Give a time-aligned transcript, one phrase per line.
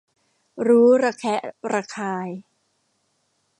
[0.67, 1.41] รู้ระแคะ
[1.73, 2.29] ระคาย